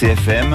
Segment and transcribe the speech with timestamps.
[0.00, 0.50] CFM,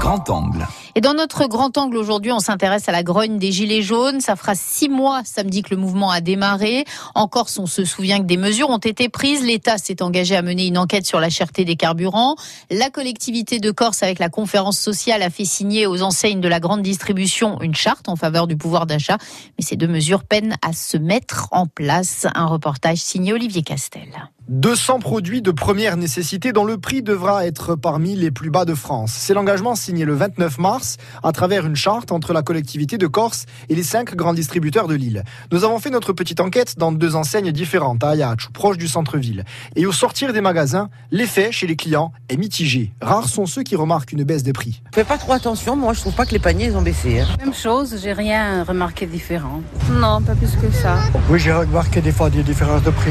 [0.00, 0.66] grand angle.
[0.96, 4.20] Et dans notre grand angle aujourd'hui, on s'intéresse à la grogne des Gilets jaunes.
[4.20, 6.84] Ça fera six mois samedi que le mouvement a démarré.
[7.14, 9.44] En Corse, on se souvient que des mesures ont été prises.
[9.44, 12.34] L'État s'est engagé à mener une enquête sur la cherté des carburants.
[12.70, 16.60] La collectivité de Corse, avec la conférence sociale, a fait signer aux enseignes de la
[16.60, 19.18] grande distribution une charte en faveur du pouvoir d'achat.
[19.58, 22.26] Mais ces deux mesures peinent à se mettre en place.
[22.34, 24.08] Un reportage signé Olivier Castel.
[24.50, 28.74] 200 produits de première nécessité dont le prix devra être parmi les plus bas de
[28.74, 29.12] France.
[29.12, 30.79] C'est l'engagement signé le 29 mars
[31.22, 34.94] à travers une charte entre la collectivité de Corse et les cinq grands distributeurs de
[34.94, 35.24] l'île.
[35.52, 39.44] Nous avons fait notre petite enquête dans deux enseignes différentes, à Ayach, proche du centre-ville.
[39.76, 42.92] Et au sortir des magasins, l'effet chez les clients est mitigé.
[43.00, 44.82] Rares sont ceux qui remarquent une baisse des prix.
[44.94, 47.20] Fais pas trop attention, moi je trouve pas que les paniers ont baissé.
[47.20, 47.28] Hein.
[47.40, 49.62] Même chose, j'ai rien remarqué différent.
[49.90, 50.98] Non, pas plus que ça.
[51.28, 53.10] Oui, j'ai remarqué des fois des différences de prix.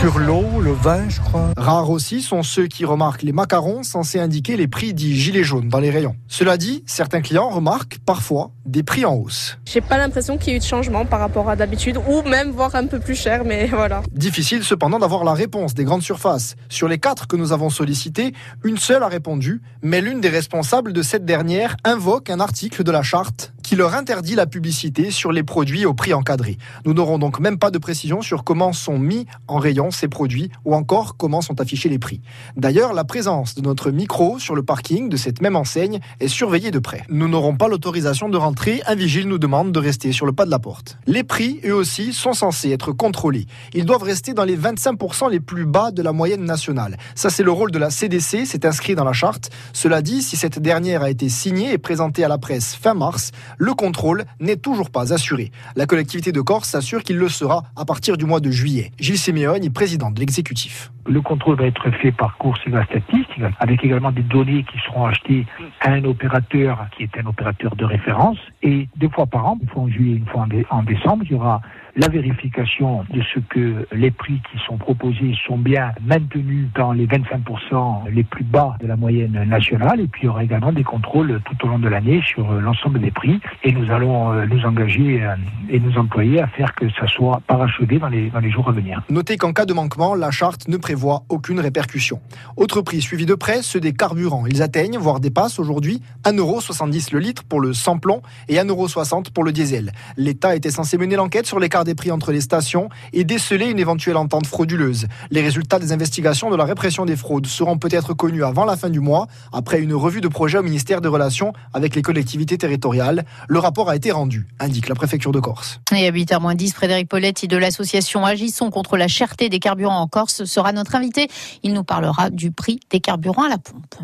[0.00, 0.74] Sur l'eau, le
[1.08, 1.50] je crois.
[1.56, 5.68] Rares aussi sont ceux qui remarquent les macarons censés indiquer les prix dits gilets jaunes
[5.68, 6.16] dans les rayons.
[6.28, 9.58] Cela dit, certains clients remarquent parfois des prix en hausse.
[9.66, 12.50] J'ai pas l'impression qu'il y ait eu de changement par rapport à d'habitude, ou même
[12.50, 14.02] voir un peu plus cher, mais voilà.
[14.12, 16.54] Difficile cependant d'avoir la réponse des grandes surfaces.
[16.68, 20.92] Sur les quatre que nous avons sollicitées, une seule a répondu, mais l'une des responsables
[20.92, 25.30] de cette dernière invoque un article de la charte qui leur interdit la publicité sur
[25.30, 26.58] les produits au prix encadré.
[26.84, 30.50] Nous n'aurons donc même pas de précision sur comment sont mis en rayon ces produits
[30.64, 32.20] ou encore comment sont affichés les prix.
[32.56, 36.72] D'ailleurs, la présence de notre micro sur le parking de cette même enseigne est surveillée
[36.72, 37.04] de près.
[37.10, 40.46] Nous n'aurons pas l'autorisation de rentrer, un vigile nous demande de rester sur le pas
[40.46, 40.98] de la porte.
[41.06, 43.46] Les prix, eux aussi, sont censés être contrôlés.
[43.72, 46.98] Ils doivent rester dans les 25% les plus bas de la moyenne nationale.
[47.14, 49.50] Ça, c'est le rôle de la CDC, c'est inscrit dans la charte.
[49.72, 53.30] Cela dit, si cette dernière a été signée et présentée à la presse fin mars,
[53.60, 55.52] le contrôle n'est toujours pas assuré.
[55.76, 58.90] La collectivité de Corse s'assure qu'il le sera à partir du mois de juillet.
[58.98, 60.90] Gilles Simeone président de l'exécutif.
[61.06, 64.78] Le contrôle va être fait par course et la statistique, avec également des données qui
[64.86, 65.46] seront achetées
[65.82, 68.38] à un opérateur qui est un opérateur de référence.
[68.62, 71.34] Et deux fois par an, une fois en juillet, une fois en décembre, il y
[71.34, 71.60] aura
[71.96, 77.06] la vérification de ce que les prix qui sont proposés sont bien maintenus dans les
[77.06, 80.00] 25% les plus bas de la moyenne nationale.
[80.00, 82.60] Et puis il y aura également des contrôles tout au long de l'année sur euh,
[82.60, 83.40] l'ensemble des prix.
[83.64, 85.34] Et nous allons euh, nous engager euh,
[85.68, 89.02] et nous employer à faire que ça soit parachevé dans les, les jours à venir.
[89.10, 92.20] Notez qu'en cas de manquement, la charte ne prévoit aucune répercussion.
[92.56, 94.46] Autre prix suivi de près, ceux des carburants.
[94.46, 99.52] Ils atteignent, voire dépassent aujourd'hui 1,70€ le litre pour le sans-plomb et 1,60€ pour le
[99.52, 99.92] diesel.
[100.16, 104.16] L'État était censé mener l'enquête sur des prix entre les stations et déceler une éventuelle
[104.16, 105.06] entente frauduleuse.
[105.30, 108.90] Les résultats des investigations de la répression des fraudes seront peut-être connus avant la fin
[108.90, 113.24] du mois, après une revue de projet au ministère des Relations avec les collectivités territoriales.
[113.48, 115.80] Le rapport a été rendu, indique la préfecture de Corse.
[115.94, 120.44] Et à 8h10, Frédéric Poletti de l'association Agissons contre la cherté des carburants en Corse
[120.44, 121.28] sera notre invité.
[121.62, 123.96] Il nous parlera du prix des carburants à la pompe.